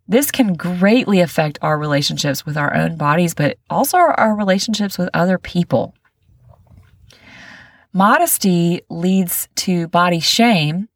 This 0.07 0.29
can 0.29 0.55
greatly 0.55 1.21
affect 1.21 1.57
our 1.61 1.77
relationships 1.77 2.45
with 2.45 2.57
our 2.57 2.75
own 2.75 2.97
bodies, 2.97 3.33
but 3.33 3.57
also 3.69 3.97
our 3.97 4.35
relationships 4.35 4.97
with 4.97 5.09
other 5.13 5.37
people. 5.37 5.95
Modesty 7.93 8.81
leads 8.89 9.47
to 9.55 9.87
body 9.87 10.19
shame 10.19 10.89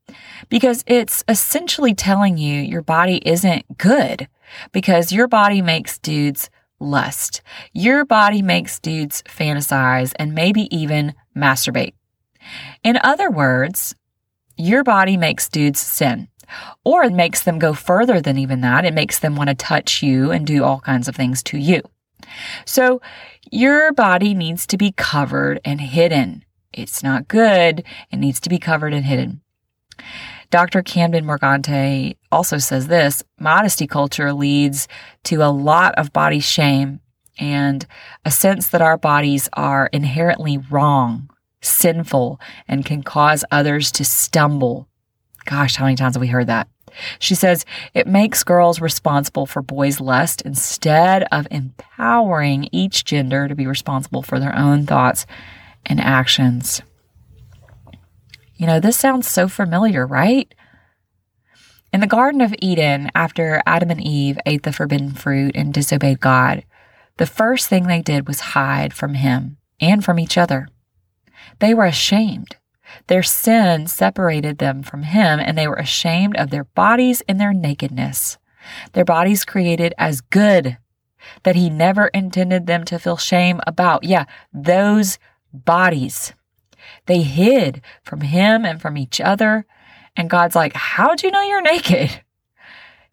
because 0.50 0.84
it's 0.88 1.24
essentially 1.28 1.94
telling 1.94 2.38
you 2.38 2.62
your 2.62 2.82
body 2.82 3.22
isn't 3.26 3.78
good 3.78 4.28
because 4.72 5.12
your 5.12 5.28
body 5.28 5.62
makes 5.62 5.98
dudes 5.98 6.50
lust. 6.80 7.42
Your 7.74 8.06
body 8.06 8.42
makes 8.42 8.80
dudes 8.80 9.24
fantasize 9.24 10.14
and 10.18 10.34
maybe 10.34 10.74
even 10.76 11.14
masturbate. 11.36 11.94
In 12.84 12.98
other 13.04 13.30
words, 13.30 13.96
your 14.58 14.84
body 14.84 15.18
makes 15.18 15.50
dudes 15.50 15.80
sin. 15.80 16.28
Or 16.84 17.04
it 17.04 17.14
makes 17.14 17.42
them 17.42 17.58
go 17.58 17.74
further 17.74 18.22
than 18.22 18.38
even 18.38 18.62
that. 18.62 18.86
It 18.86 18.94
makes 18.94 19.20
them 19.20 19.36
want 19.36 19.50
to 19.50 19.56
touch 19.56 20.04
you 20.04 20.32
and 20.32 20.46
do 20.46 20.64
all 20.64 20.80
kinds 20.80 21.08
of 21.08 21.16
things 21.16 21.42
to 21.44 21.58
you. 21.58 21.82
So 22.66 23.02
your 23.52 23.92
body 23.94 24.34
needs 24.34 24.68
to 24.68 24.78
be 24.78 24.92
covered 24.92 25.60
and 25.66 25.82
hidden. 25.82 26.46
It's 26.72 27.02
not 27.02 27.28
good. 27.28 27.84
It 28.12 28.18
needs 28.18 28.40
to 28.42 28.50
be 28.50 28.60
covered 28.60 28.94
and 28.94 29.06
hidden. 29.06 29.42
Dr. 30.50 30.82
Camden 30.82 31.26
Morgante 31.26 32.16
also 32.32 32.58
says 32.58 32.88
this 32.88 33.24
modesty 33.40 33.88
culture 33.88 34.34
leads 34.34 34.88
to 35.24 35.42
a 35.42 35.52
lot 35.52 35.96
of 35.96 36.14
body 36.14 36.40
shame 36.40 37.00
and 37.38 37.86
a 38.24 38.32
sense 38.32 38.70
that 38.70 38.82
our 38.82 38.98
bodies 38.98 39.50
are 39.54 39.88
inherently 39.92 40.58
wrong, 40.58 41.30
sinful, 41.62 42.40
and 42.68 42.86
can 42.86 43.04
cause 43.04 43.44
others 43.52 43.92
to 43.94 44.06
stumble. 44.06 44.88
Gosh, 45.46 45.76
how 45.76 45.86
many 45.86 45.96
times 45.96 46.16
have 46.16 46.22
we 46.22 46.28
heard 46.28 46.48
that? 46.48 46.68
She 47.20 47.36
says 47.36 47.66
it 47.94 48.08
makes 48.08 48.44
girls 48.44 48.80
responsible 48.80 49.46
for 49.46 49.62
boys' 49.62 50.00
lust 50.00 50.42
instead 50.44 51.26
of 51.32 51.48
empowering 51.52 52.70
each 52.72 53.04
gender 53.04 53.48
to 53.48 53.56
be 53.56 53.68
responsible 53.68 54.22
for 54.22 54.40
their 54.40 54.56
own 54.56 54.86
thoughts 54.86 55.26
and 55.86 56.00
actions. 56.00 56.82
You 58.56 58.68
know, 58.68 58.80
this 58.80 58.98
sounds 58.98 59.28
so 59.28 59.48
familiar, 59.48 60.08
right? 60.08 60.54
In 61.92 62.00
the 62.02 62.08
Garden 62.08 62.42
of 62.42 62.54
Eden, 62.60 63.10
after 63.16 63.62
Adam 63.66 63.90
and 63.90 64.02
Eve 64.02 64.38
ate 64.46 64.64
the 64.64 64.74
forbidden 64.74 65.14
fruit 65.14 65.56
and 65.56 65.74
disobeyed 65.74 66.20
God, 66.20 66.66
the 67.18 67.26
first 67.26 67.68
thing 67.68 67.88
they 67.88 68.02
did 68.02 68.28
was 68.28 68.40
hide 68.52 68.94
from 68.94 69.14
Him 69.14 69.58
and 69.80 70.04
from 70.04 70.20
each 70.20 70.38
other. 70.38 70.68
They 71.60 71.74
were 71.74 71.86
ashamed. 71.86 72.58
Their 73.08 73.24
sin 73.24 73.88
separated 73.88 74.58
them 74.58 74.84
from 74.84 75.04
Him, 75.04 75.40
and 75.40 75.58
they 75.58 75.68
were 75.68 75.76
ashamed 75.76 76.38
of 76.38 76.50
their 76.50 76.66
bodies 76.66 77.22
and 77.28 77.40
their 77.40 77.54
nakedness. 77.54 78.38
Their 78.94 79.06
bodies 79.06 79.46
created 79.46 79.94
as 79.98 80.22
good 80.22 80.78
that 81.44 81.56
He 81.56 81.70
never 81.70 82.08
intended 82.08 82.68
them 82.68 82.84
to 82.86 83.00
feel 83.00 83.18
shame 83.18 83.62
about. 83.66 84.04
Yeah, 84.04 84.26
those 84.54 85.18
bodies. 85.54 86.34
They 87.06 87.22
hid 87.22 87.82
from 88.04 88.22
him 88.22 88.66
and 88.66 88.82
from 88.82 88.98
each 88.98 89.20
other. 89.22 89.66
And 90.16 90.30
God's 90.30 90.56
like, 90.56 90.74
How'd 90.74 91.24
you 91.24 91.32
know 91.32 91.42
you're 91.42 91.62
naked? 91.62 92.22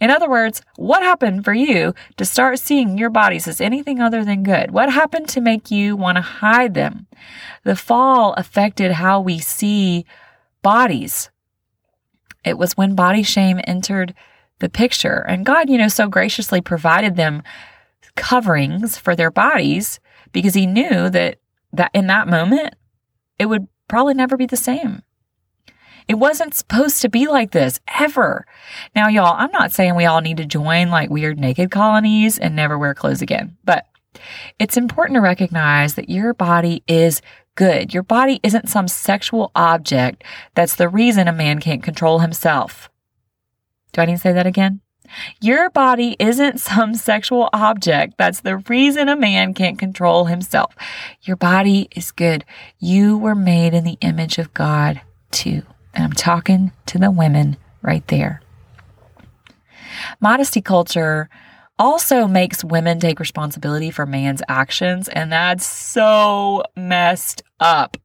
In 0.02 0.10
other 0.10 0.28
words, 0.28 0.62
what 0.74 1.04
happened 1.04 1.44
for 1.44 1.54
you 1.54 1.94
to 2.16 2.24
start 2.24 2.58
seeing 2.58 2.98
your 2.98 3.08
bodies 3.08 3.46
as 3.46 3.60
anything 3.60 4.00
other 4.00 4.24
than 4.24 4.42
good? 4.42 4.72
What 4.72 4.92
happened 4.92 5.28
to 5.28 5.40
make 5.40 5.70
you 5.70 5.94
want 5.94 6.16
to 6.16 6.22
hide 6.22 6.74
them? 6.74 7.06
The 7.62 7.76
fall 7.76 8.32
affected 8.32 8.90
how 8.90 9.20
we 9.20 9.38
see 9.38 10.04
bodies. 10.60 11.30
It 12.44 12.58
was 12.58 12.76
when 12.76 12.96
body 12.96 13.22
shame 13.22 13.60
entered 13.62 14.12
the 14.58 14.68
picture. 14.68 15.24
And 15.28 15.46
God, 15.46 15.70
you 15.70 15.78
know, 15.78 15.86
so 15.86 16.08
graciously 16.08 16.60
provided 16.60 17.14
them 17.14 17.44
coverings 18.16 18.98
for 18.98 19.14
their 19.14 19.30
bodies 19.30 20.00
because 20.32 20.54
He 20.54 20.66
knew 20.66 21.10
that, 21.10 21.38
that 21.72 21.92
in 21.94 22.08
that 22.08 22.26
moment, 22.26 22.74
it 23.42 23.46
would 23.46 23.66
probably 23.88 24.14
never 24.14 24.36
be 24.36 24.46
the 24.46 24.56
same. 24.56 25.02
It 26.06 26.14
wasn't 26.14 26.54
supposed 26.54 27.02
to 27.02 27.08
be 27.08 27.26
like 27.26 27.50
this 27.50 27.80
ever. 27.98 28.46
Now, 28.94 29.08
y'all, 29.08 29.34
I'm 29.36 29.50
not 29.50 29.72
saying 29.72 29.96
we 29.96 30.04
all 30.04 30.20
need 30.20 30.36
to 30.36 30.46
join 30.46 30.90
like 30.90 31.10
weird 31.10 31.40
naked 31.40 31.72
colonies 31.72 32.38
and 32.38 32.54
never 32.54 32.78
wear 32.78 32.94
clothes 32.94 33.20
again, 33.20 33.56
but 33.64 33.86
it's 34.60 34.76
important 34.76 35.16
to 35.16 35.20
recognize 35.20 35.94
that 35.94 36.08
your 36.08 36.34
body 36.34 36.84
is 36.86 37.20
good. 37.56 37.92
Your 37.92 38.04
body 38.04 38.38
isn't 38.44 38.68
some 38.68 38.86
sexual 38.86 39.50
object 39.56 40.22
that's 40.54 40.76
the 40.76 40.88
reason 40.88 41.26
a 41.26 41.32
man 41.32 41.58
can't 41.58 41.82
control 41.82 42.20
himself. 42.20 42.88
Do 43.92 44.02
I 44.02 44.06
need 44.06 44.12
to 44.12 44.18
say 44.18 44.32
that 44.32 44.46
again? 44.46 44.82
Your 45.40 45.70
body 45.70 46.16
isn't 46.18 46.60
some 46.60 46.94
sexual 46.94 47.48
object. 47.52 48.14
That's 48.18 48.40
the 48.40 48.58
reason 48.58 49.08
a 49.08 49.16
man 49.16 49.54
can't 49.54 49.78
control 49.78 50.26
himself. 50.26 50.74
Your 51.22 51.36
body 51.36 51.88
is 51.94 52.10
good. 52.10 52.44
You 52.78 53.18
were 53.18 53.34
made 53.34 53.74
in 53.74 53.84
the 53.84 53.98
image 54.00 54.38
of 54.38 54.54
God 54.54 55.00
too. 55.30 55.62
And 55.94 56.04
I'm 56.04 56.12
talking 56.12 56.72
to 56.86 56.98
the 56.98 57.10
women 57.10 57.56
right 57.82 58.06
there. 58.08 58.40
Modesty 60.20 60.60
culture 60.60 61.28
also 61.78 62.26
makes 62.26 62.64
women 62.64 63.00
take 63.00 63.18
responsibility 63.18 63.90
for 63.90 64.06
man's 64.06 64.42
actions, 64.48 65.08
and 65.08 65.32
that's 65.32 65.66
so 65.66 66.62
messed 66.76 67.42
up. 67.60 67.96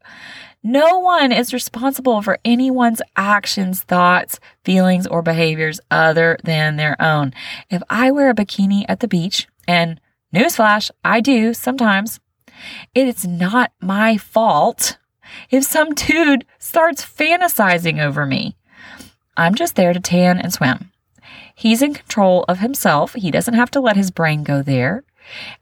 No 0.63 0.99
one 0.99 1.31
is 1.31 1.53
responsible 1.53 2.21
for 2.21 2.39
anyone's 2.43 3.01
actions, 3.15 3.83
thoughts, 3.83 4.39
feelings, 4.63 5.07
or 5.07 5.21
behaviors 5.21 5.79
other 5.89 6.37
than 6.43 6.75
their 6.75 7.01
own. 7.01 7.33
If 7.69 7.81
I 7.89 8.11
wear 8.11 8.29
a 8.29 8.35
bikini 8.35 8.85
at 8.89 8.99
the 8.99 9.07
beach, 9.07 9.47
and 9.67 10.01
newsflash, 10.33 10.91
I 11.03 11.21
do 11.21 11.53
sometimes, 11.53 12.19
it 12.95 13.07
is 13.07 13.25
not 13.25 13.71
my 13.81 14.17
fault 14.17 14.97
if 15.49 15.63
some 15.63 15.93
dude 15.93 16.45
starts 16.59 17.05
fantasizing 17.05 18.01
over 18.01 18.25
me. 18.25 18.55
I'm 19.35 19.55
just 19.55 19.75
there 19.75 19.93
to 19.93 19.99
tan 19.99 20.39
and 20.39 20.51
swim. 20.51 20.91
He's 21.53 21.81
in 21.81 21.93
control 21.93 22.45
of 22.47 22.59
himself. 22.59 23.13
He 23.13 23.31
doesn't 23.31 23.53
have 23.53 23.71
to 23.71 23.79
let 23.79 23.95
his 23.95 24.11
brain 24.11 24.43
go 24.43 24.61
there. 24.61 25.03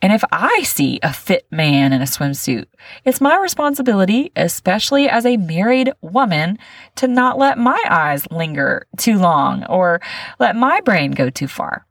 And 0.01 0.13
if 0.13 0.23
I 0.31 0.63
see 0.63 0.99
a 1.01 1.13
fit 1.13 1.47
man 1.51 1.93
in 1.93 2.01
a 2.01 2.05
swimsuit, 2.05 2.65
it's 3.03 3.21
my 3.21 3.37
responsibility, 3.37 4.31
especially 4.35 5.09
as 5.09 5.25
a 5.25 5.37
married 5.37 5.91
woman, 6.01 6.57
to 6.95 7.07
not 7.07 7.37
let 7.37 7.57
my 7.57 7.81
eyes 7.89 8.27
linger 8.31 8.87
too 8.97 9.17
long 9.17 9.65
or 9.65 10.01
let 10.39 10.55
my 10.55 10.81
brain 10.81 11.11
go 11.11 11.29
too 11.29 11.47
far. 11.47 11.85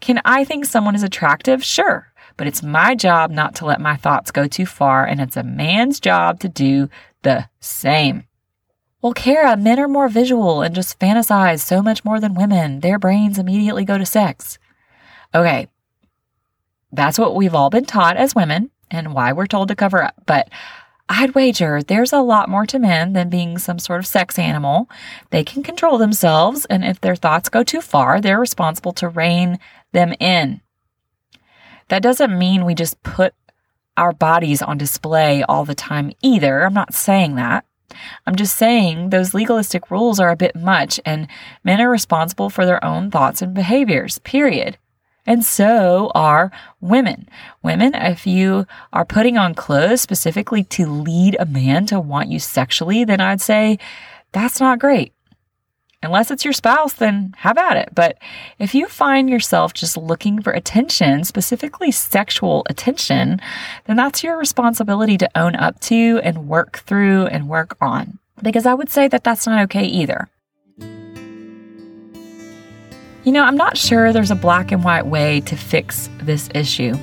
Can 0.00 0.20
I 0.24 0.44
think 0.44 0.64
someone 0.64 0.94
is 0.94 1.02
attractive? 1.02 1.64
Sure. 1.64 2.12
But 2.36 2.46
it's 2.46 2.62
my 2.62 2.94
job 2.94 3.30
not 3.30 3.54
to 3.56 3.66
let 3.66 3.80
my 3.80 3.96
thoughts 3.96 4.30
go 4.30 4.46
too 4.46 4.66
far, 4.66 5.04
and 5.04 5.20
it's 5.20 5.36
a 5.36 5.42
man's 5.42 6.00
job 6.00 6.40
to 6.40 6.48
do 6.48 6.88
the 7.22 7.48
same. 7.60 8.24
Well, 9.00 9.14
Kerrah, 9.14 9.60
men 9.60 9.80
are 9.80 9.88
more 9.88 10.08
visual 10.08 10.62
and 10.62 10.74
just 10.74 10.98
fantasize 10.98 11.60
so 11.60 11.82
much 11.82 12.04
more 12.04 12.20
than 12.20 12.34
women. 12.34 12.80
Their 12.80 12.98
brains 12.98 13.38
immediately 13.38 13.84
go 13.84 13.98
to 13.98 14.06
sex. 14.06 14.58
Okay, 15.34 15.68
that's 16.92 17.18
what 17.18 17.34
we've 17.34 17.54
all 17.54 17.70
been 17.70 17.84
taught 17.84 18.16
as 18.16 18.34
women 18.34 18.70
and 18.90 19.14
why 19.14 19.32
we're 19.32 19.46
told 19.46 19.68
to 19.68 19.74
cover 19.74 20.02
up. 20.02 20.14
But 20.26 20.48
I'd 21.08 21.34
wager 21.34 21.82
there's 21.82 22.12
a 22.12 22.20
lot 22.20 22.48
more 22.48 22.66
to 22.66 22.78
men 22.78 23.12
than 23.12 23.28
being 23.28 23.58
some 23.58 23.78
sort 23.78 24.00
of 24.00 24.06
sex 24.06 24.38
animal. 24.38 24.88
They 25.30 25.44
can 25.44 25.62
control 25.62 25.98
themselves, 25.98 26.64
and 26.66 26.84
if 26.84 27.00
their 27.00 27.16
thoughts 27.16 27.48
go 27.48 27.62
too 27.62 27.80
far, 27.80 28.20
they're 28.20 28.40
responsible 28.40 28.92
to 28.94 29.08
rein 29.08 29.58
them 29.92 30.14
in. 30.20 30.60
That 31.88 32.02
doesn't 32.02 32.38
mean 32.38 32.64
we 32.64 32.74
just 32.74 33.02
put 33.02 33.34
our 33.96 34.12
bodies 34.12 34.62
on 34.62 34.78
display 34.78 35.42
all 35.42 35.64
the 35.64 35.74
time 35.74 36.12
either. 36.22 36.64
I'm 36.64 36.72
not 36.72 36.94
saying 36.94 37.34
that. 37.34 37.66
I'm 38.26 38.36
just 38.36 38.56
saying 38.56 39.10
those 39.10 39.34
legalistic 39.34 39.90
rules 39.90 40.18
are 40.18 40.30
a 40.30 40.36
bit 40.36 40.56
much, 40.56 40.98
and 41.04 41.28
men 41.62 41.80
are 41.80 41.90
responsible 41.90 42.48
for 42.48 42.64
their 42.64 42.82
own 42.82 43.10
thoughts 43.10 43.42
and 43.42 43.52
behaviors, 43.52 44.18
period. 44.20 44.78
And 45.26 45.44
so 45.44 46.10
are 46.14 46.50
women. 46.80 47.28
Women, 47.62 47.94
if 47.94 48.26
you 48.26 48.66
are 48.92 49.04
putting 49.04 49.38
on 49.38 49.54
clothes 49.54 50.00
specifically 50.00 50.64
to 50.64 50.86
lead 50.86 51.36
a 51.38 51.46
man 51.46 51.86
to 51.86 52.00
want 52.00 52.28
you 52.28 52.40
sexually, 52.40 53.04
then 53.04 53.20
I'd 53.20 53.40
say 53.40 53.78
that's 54.32 54.60
not 54.60 54.80
great. 54.80 55.12
Unless 56.04 56.32
it's 56.32 56.44
your 56.44 56.52
spouse, 56.52 56.94
then 56.94 57.32
have 57.38 57.56
at 57.56 57.76
it. 57.76 57.90
But 57.94 58.18
if 58.58 58.74
you 58.74 58.88
find 58.88 59.30
yourself 59.30 59.72
just 59.72 59.96
looking 59.96 60.42
for 60.42 60.52
attention, 60.52 61.22
specifically 61.22 61.92
sexual 61.92 62.66
attention, 62.68 63.40
then 63.84 63.96
that's 63.96 64.24
your 64.24 64.36
responsibility 64.36 65.16
to 65.18 65.30
own 65.38 65.54
up 65.54 65.78
to 65.82 66.20
and 66.24 66.48
work 66.48 66.78
through 66.78 67.26
and 67.26 67.48
work 67.48 67.76
on. 67.80 68.18
Because 68.42 68.66
I 68.66 68.74
would 68.74 68.90
say 68.90 69.06
that 69.06 69.22
that's 69.22 69.46
not 69.46 69.62
okay 69.64 69.84
either. 69.84 70.28
You 73.24 73.30
know, 73.30 73.44
I'm 73.44 73.56
not 73.56 73.76
sure 73.76 74.12
there's 74.12 74.32
a 74.32 74.36
black 74.36 74.72
and 74.72 74.82
white 74.82 75.06
way 75.06 75.40
to 75.42 75.56
fix 75.56 76.10
this 76.18 76.48
issue. 76.56 76.96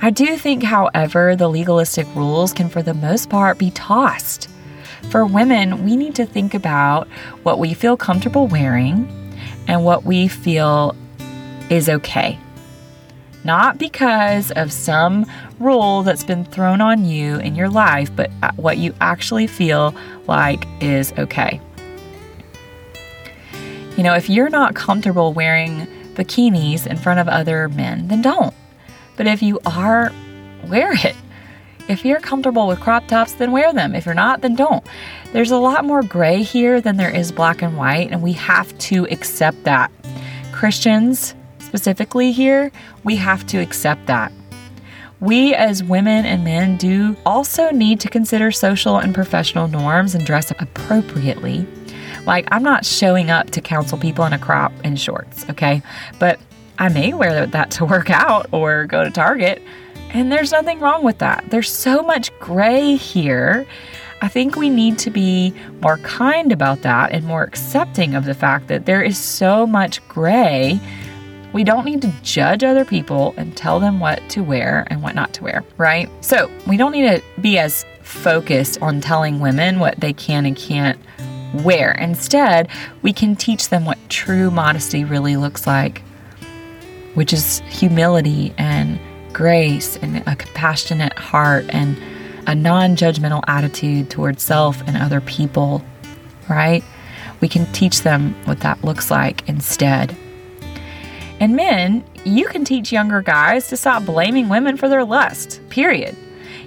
I 0.00 0.10
do 0.10 0.36
think, 0.36 0.62
however, 0.62 1.34
the 1.34 1.48
legalistic 1.48 2.06
rules 2.14 2.52
can, 2.52 2.68
for 2.68 2.82
the 2.82 2.94
most 2.94 3.28
part, 3.28 3.58
be 3.58 3.72
tossed. 3.72 4.48
For 5.10 5.26
women, 5.26 5.84
we 5.84 5.96
need 5.96 6.14
to 6.16 6.26
think 6.26 6.54
about 6.54 7.08
what 7.42 7.58
we 7.58 7.74
feel 7.74 7.96
comfortable 7.96 8.46
wearing 8.46 9.08
and 9.66 9.84
what 9.84 10.04
we 10.04 10.28
feel 10.28 10.94
is 11.68 11.88
okay. 11.88 12.38
Not 13.42 13.76
because 13.76 14.52
of 14.52 14.72
some 14.72 15.26
rule 15.58 16.04
that's 16.04 16.22
been 16.22 16.44
thrown 16.44 16.80
on 16.80 17.04
you 17.04 17.38
in 17.38 17.56
your 17.56 17.68
life, 17.68 18.14
but 18.14 18.30
uh, 18.44 18.52
what 18.54 18.78
you 18.78 18.94
actually 19.00 19.48
feel 19.48 19.96
like 20.28 20.64
is 20.80 21.12
okay. 21.18 21.60
You 23.98 24.04
know, 24.04 24.14
if 24.14 24.30
you're 24.30 24.48
not 24.48 24.76
comfortable 24.76 25.32
wearing 25.32 25.88
bikinis 26.14 26.86
in 26.86 26.96
front 26.96 27.18
of 27.18 27.26
other 27.26 27.68
men, 27.68 28.06
then 28.06 28.22
don't. 28.22 28.54
But 29.16 29.26
if 29.26 29.42
you 29.42 29.58
are, 29.66 30.12
wear 30.68 30.92
it. 30.92 31.16
If 31.88 32.04
you're 32.04 32.20
comfortable 32.20 32.68
with 32.68 32.78
crop 32.78 33.08
tops, 33.08 33.32
then 33.32 33.50
wear 33.50 33.72
them. 33.72 33.96
If 33.96 34.06
you're 34.06 34.14
not, 34.14 34.40
then 34.40 34.54
don't. 34.54 34.86
There's 35.32 35.50
a 35.50 35.56
lot 35.56 35.84
more 35.84 36.04
gray 36.04 36.44
here 36.44 36.80
than 36.80 36.96
there 36.96 37.10
is 37.10 37.32
black 37.32 37.60
and 37.60 37.76
white, 37.76 38.12
and 38.12 38.22
we 38.22 38.34
have 38.34 38.78
to 38.78 39.08
accept 39.10 39.64
that. 39.64 39.90
Christians, 40.52 41.34
specifically 41.58 42.30
here, 42.30 42.70
we 43.02 43.16
have 43.16 43.48
to 43.48 43.58
accept 43.58 44.06
that. 44.06 44.30
We, 45.18 45.56
as 45.56 45.82
women 45.82 46.24
and 46.24 46.44
men, 46.44 46.76
do 46.76 47.16
also 47.26 47.70
need 47.70 47.98
to 47.98 48.08
consider 48.08 48.52
social 48.52 48.98
and 48.98 49.12
professional 49.12 49.66
norms 49.66 50.14
and 50.14 50.24
dress 50.24 50.52
appropriately. 50.52 51.66
Like, 52.26 52.48
I'm 52.50 52.62
not 52.62 52.84
showing 52.84 53.30
up 53.30 53.50
to 53.50 53.60
counsel 53.60 53.98
people 53.98 54.24
in 54.24 54.32
a 54.32 54.38
crop 54.38 54.72
and 54.84 54.98
shorts, 55.00 55.48
okay? 55.50 55.82
But 56.18 56.38
I 56.78 56.88
may 56.88 57.12
wear 57.12 57.46
that 57.46 57.70
to 57.72 57.84
work 57.84 58.10
out 58.10 58.48
or 58.52 58.86
go 58.86 59.04
to 59.04 59.10
Target, 59.10 59.62
and 60.10 60.30
there's 60.32 60.52
nothing 60.52 60.80
wrong 60.80 61.02
with 61.02 61.18
that. 61.18 61.44
There's 61.48 61.70
so 61.70 62.02
much 62.02 62.36
gray 62.38 62.96
here. 62.96 63.66
I 64.20 64.28
think 64.28 64.56
we 64.56 64.70
need 64.70 64.98
to 65.00 65.10
be 65.10 65.54
more 65.80 65.98
kind 65.98 66.50
about 66.50 66.82
that 66.82 67.12
and 67.12 67.24
more 67.24 67.42
accepting 67.42 68.14
of 68.14 68.24
the 68.24 68.34
fact 68.34 68.68
that 68.68 68.86
there 68.86 69.02
is 69.02 69.18
so 69.18 69.66
much 69.66 70.06
gray. 70.08 70.80
We 71.52 71.64
don't 71.64 71.84
need 71.84 72.02
to 72.02 72.12
judge 72.22 72.64
other 72.64 72.84
people 72.84 73.34
and 73.36 73.56
tell 73.56 73.80
them 73.80 74.00
what 74.00 74.28
to 74.30 74.42
wear 74.42 74.86
and 74.88 75.02
what 75.02 75.14
not 75.14 75.32
to 75.34 75.44
wear, 75.44 75.64
right? 75.76 76.10
So 76.24 76.50
we 76.66 76.76
don't 76.76 76.92
need 76.92 77.08
to 77.08 77.22
be 77.40 77.58
as 77.58 77.84
focused 78.02 78.80
on 78.82 79.00
telling 79.00 79.40
women 79.40 79.78
what 79.78 80.00
they 80.00 80.12
can 80.12 80.46
and 80.46 80.56
can't 80.56 80.98
wear. 81.54 81.92
Instead, 81.92 82.68
we 83.02 83.12
can 83.12 83.36
teach 83.36 83.68
them 83.68 83.84
what 83.84 83.98
true 84.08 84.50
modesty 84.50 85.04
really 85.04 85.36
looks 85.36 85.66
like, 85.66 86.02
which 87.14 87.32
is 87.32 87.60
humility 87.68 88.54
and 88.58 88.98
grace 89.32 89.96
and 89.98 90.16
a 90.26 90.36
compassionate 90.36 91.18
heart 91.18 91.64
and 91.68 91.96
a 92.46 92.54
non 92.54 92.96
judgmental 92.96 93.42
attitude 93.46 94.10
towards 94.10 94.42
self 94.42 94.82
and 94.86 94.96
other 94.96 95.20
people, 95.20 95.82
right? 96.48 96.82
We 97.40 97.48
can 97.48 97.70
teach 97.72 98.02
them 98.02 98.34
what 98.44 98.60
that 98.60 98.82
looks 98.82 99.10
like 99.10 99.48
instead. 99.48 100.16
And 101.40 101.54
men, 101.54 102.04
you 102.24 102.48
can 102.48 102.64
teach 102.64 102.90
younger 102.90 103.22
guys 103.22 103.68
to 103.68 103.76
stop 103.76 104.04
blaming 104.04 104.48
women 104.48 104.76
for 104.76 104.88
their 104.88 105.04
lust, 105.04 105.60
period. 105.68 106.16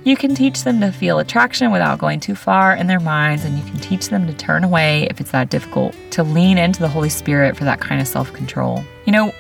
You 0.04 0.16
can 0.16 0.34
teach 0.34 0.64
them 0.64 0.82
to 0.82 0.92
feel 0.92 1.20
attraction 1.20 1.72
without 1.72 2.00
going 2.00 2.20
too 2.20 2.34
far 2.34 2.76
in 2.76 2.88
their 2.88 3.00
minds, 3.00 3.46
and 3.46 3.58
you 3.58 3.64
can 3.64 3.80
teach 3.80 4.10
them 4.10 4.26
to 4.26 4.34
turn 4.34 4.64
away 4.64 5.08
if 5.12 5.22
it's 5.22 5.32
that 5.32 5.50
difficult, 5.50 5.96
to 6.12 6.24
lean 6.24 6.58
into 6.58 6.80
the 6.80 6.88
Holy 6.88 7.10
Spirit 7.10 7.56
for 7.56 7.66
that 7.66 7.80
kind 7.80 8.02
of 8.02 8.08
self 8.08 8.34
control. 8.34 8.84
You 9.06 9.12
know, 9.12 9.34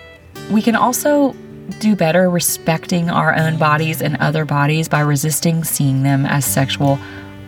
we 0.51 0.61
can 0.61 0.75
also 0.75 1.35
do 1.79 1.95
better 1.95 2.29
respecting 2.29 3.09
our 3.09 3.35
own 3.35 3.57
bodies 3.57 4.01
and 4.01 4.17
other 4.17 4.45
bodies 4.45 4.87
by 4.87 4.99
resisting 4.99 5.63
seeing 5.63 6.03
them 6.03 6.25
as 6.27 6.45
sexual 6.45 6.99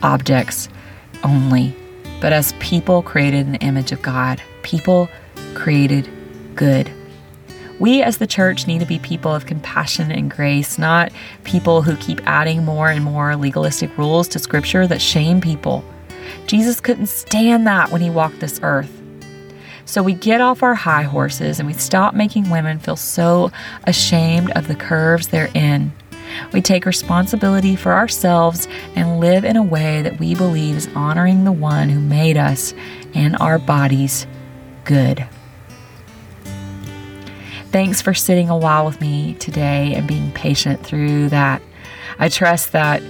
objects 0.02 0.70
only, 1.24 1.76
but 2.20 2.34
as 2.34 2.54
people 2.54 3.04
created 3.04 3.46
in 3.46 3.52
the 3.52 3.60
image 3.60 3.92
of 3.92 4.02
God, 4.02 4.42
people 4.64 5.08
created 5.54 6.10
good. 6.56 6.92
We 7.80 8.04
as 8.04 8.18
the 8.18 8.28
church 8.28 8.68
need 8.68 8.80
to 8.80 8.86
be 8.86 9.00
people 9.00 9.34
of 9.34 9.46
compassion 9.46 10.12
and 10.12 10.30
grace, 10.30 10.78
not 10.78 11.12
people 11.44 11.82
who 11.82 11.96
keep 11.98 12.22
adding 12.28 12.64
more 12.64 12.90
and 12.90 13.04
more 13.04 13.36
legalistic 13.36 13.98
rules 13.98 14.28
to 14.30 14.40
scripture 14.40 14.88
that 14.88 15.02
shame 15.02 15.42
people. 15.42 15.84
Jesus 16.46 16.80
couldn't 16.80 17.08
stand 17.08 17.66
that 17.68 17.92
when 17.92 18.02
he 18.02 18.10
walked 18.10 18.40
this 18.40 18.60
earth. 18.64 18.92
So 19.86 20.02
we 20.02 20.14
get 20.14 20.40
off 20.40 20.64
our 20.64 20.76
high 20.76 21.04
horses 21.04 21.60
and 21.60 21.68
we 21.68 21.74
stop 21.74 22.14
making 22.14 22.50
women 22.50 22.80
feel 22.80 22.96
so 22.96 23.52
ashamed 23.84 24.52
of 24.52 24.68
the 24.68 24.76
curves 24.76 25.28
they're 25.28 25.52
in. 25.54 25.92
We 26.52 26.62
take 26.62 26.86
responsibility 26.86 27.76
for 27.76 27.92
ourselves 27.92 28.68
and 28.96 29.20
live 29.20 29.44
in 29.44 29.56
a 29.56 29.64
way 29.64 30.02
that 30.02 30.20
we 30.20 30.36
believe 30.36 30.78
is 30.78 30.90
honoring 30.96 31.44
the 31.44 31.52
one 31.52 31.90
who 31.90 32.00
made 32.00 32.38
us 32.38 32.74
and 33.14 33.36
our 33.40 33.60
bodies 33.60 34.26
good. 34.86 35.28
Thanks 37.74 38.04
for 38.04 38.14
sitting 38.14 38.52
a 38.52 38.56
while 38.56 38.86
with 38.86 39.02
me 39.02 39.34
today 39.40 39.96
and 39.96 40.08
being 40.08 40.32
patient 40.34 40.86
through 40.86 41.30
that. 41.30 41.60
I 42.20 42.30
trust 42.30 42.72
that 42.74 43.02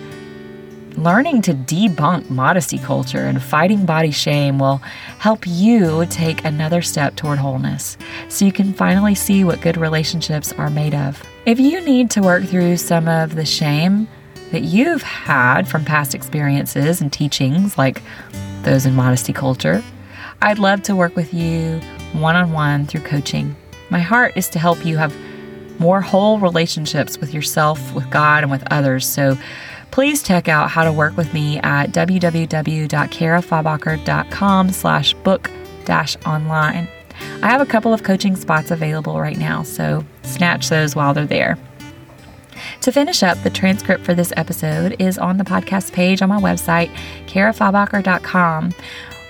learning 0.95 1.41
to 1.41 1.53
debunk 1.53 2.29
modesty 2.29 2.77
culture 2.77 3.25
and 3.25 3.43
fighting 3.43 3.85
body 3.85 4.11
shame 4.11 4.59
will 4.59 4.77
help 5.19 5.45
you 5.45 6.05
take 6.05 6.45
another 6.45 6.81
step 6.81 7.17
toward 7.17 7.39
wholeness 7.39 7.97
so 8.29 8.45
you 8.45 8.53
can 8.53 8.71
finally 8.71 9.15
see 9.15 9.43
what 9.43 9.59
good 9.59 9.75
relationships 9.75 10.53
are 10.53 10.69
made 10.69 10.95
of. 10.95 11.21
If 11.45 11.59
you 11.59 11.81
need 11.81 12.09
to 12.11 12.21
work 12.21 12.45
through 12.45 12.77
some 12.77 13.09
of 13.09 13.35
the 13.35 13.45
shame 13.45 14.07
that 14.53 14.61
you've 14.61 15.03
had 15.03 15.67
from 15.67 15.83
past 15.83 16.15
experiences 16.15 17.01
and 17.01 17.11
teachings, 17.11 17.77
like 17.77 18.01
those 18.61 18.85
in 18.85 18.95
modesty 18.95 19.33
culture, 19.33 19.83
I'd 20.41 20.57
love 20.57 20.83
to 20.83 20.95
work 20.95 21.17
with 21.17 21.33
you 21.33 21.81
one 22.13 22.37
on 22.37 22.53
one 22.53 22.85
through 22.85 23.01
coaching. 23.01 23.57
My 23.89 23.99
heart 23.99 24.33
is 24.35 24.49
to 24.49 24.59
help 24.59 24.85
you 24.85 24.97
have 24.97 25.15
more 25.79 26.01
whole 26.01 26.39
relationships 26.39 27.17
with 27.17 27.33
yourself, 27.33 27.93
with 27.93 28.09
God, 28.09 28.43
and 28.43 28.51
with 28.51 28.63
others. 28.71 29.07
So 29.07 29.37
please 29.91 30.23
check 30.23 30.47
out 30.47 30.69
how 30.69 30.83
to 30.83 30.91
work 30.91 31.17
with 31.17 31.33
me 31.33 31.59
at 31.59 31.91
www.kerrahfabacher.com 31.91 34.69
slash 34.71 35.13
book 35.15 35.51
dash 35.85 36.15
online. 36.25 36.87
I 37.41 37.49
have 37.49 37.61
a 37.61 37.65
couple 37.65 37.93
of 37.93 38.03
coaching 38.03 38.35
spots 38.35 38.71
available 38.71 39.19
right 39.19 39.37
now, 39.37 39.63
so 39.63 40.05
snatch 40.23 40.69
those 40.69 40.95
while 40.95 41.13
they're 41.13 41.25
there. 41.25 41.57
To 42.81 42.91
finish 42.91 43.23
up, 43.23 43.41
the 43.43 43.49
transcript 43.49 44.03
for 44.03 44.13
this 44.13 44.33
episode 44.37 44.95
is 44.99 45.17
on 45.17 45.37
the 45.37 45.43
podcast 45.43 45.93
page 45.93 46.21
on 46.21 46.29
my 46.29 46.39
website, 46.39 46.93
kerrahfabacher.com, 47.27 48.73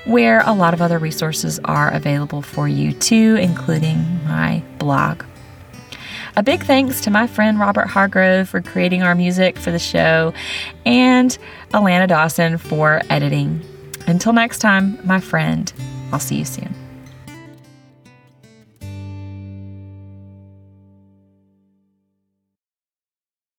where 0.06 0.42
a 0.46 0.54
lot 0.54 0.74
of 0.74 0.82
other 0.82 1.00
resources 1.00 1.60
are 1.66 1.92
available 1.92 2.42
for 2.42 2.68
you 2.68 2.94
too, 2.94 3.38
including 3.40 3.98
my 4.26 4.64
blog. 4.80 5.24
A 6.36 6.42
big 6.44 6.64
thanks 6.64 7.00
to 7.02 7.12
my 7.12 7.28
friend 7.28 7.60
Robert 7.60 7.88
Hargrove 7.88 8.50
for 8.50 8.62
creating 8.62 9.04
our 9.04 9.14
music 9.14 9.58
for 9.58 9.70
the 9.70 9.80
show 9.80 10.34
and 10.86 11.38
Alana 11.74 12.08
Dawson 12.08 12.58
for 12.58 13.02
editing. 13.10 13.62
Until 14.08 14.34
next 14.34 14.60
time, 14.60 14.98
my 15.06 15.20
friend, 15.20 15.72
I'll 16.12 16.20
see 16.20 16.38
you 16.38 16.46
soon. 16.46 16.83